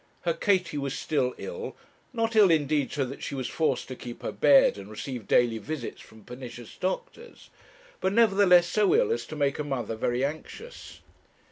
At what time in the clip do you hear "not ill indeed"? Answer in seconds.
2.11-2.91